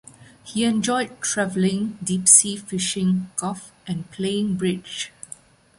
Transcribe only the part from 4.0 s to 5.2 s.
playing bridge.